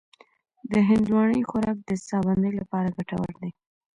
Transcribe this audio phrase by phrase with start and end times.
[0.71, 3.49] د هندواڼې خوراک د ساه بندۍ لپاره ګټور دی.